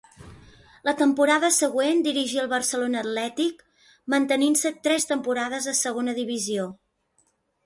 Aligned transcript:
La 0.87 0.93
temporada 1.01 1.51
següent 1.57 2.01
dirigí 2.07 2.39
el 2.43 2.49
Barcelona 2.53 3.03
Atlètic, 3.07 3.61
mantenint-se 4.15 4.73
tres 4.89 5.07
temporades 5.13 5.69
a 5.75 5.77
Segona 5.83 6.17
Divisió. 6.23 6.67